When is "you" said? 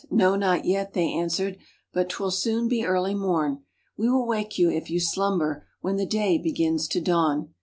4.57-4.71, 4.89-4.99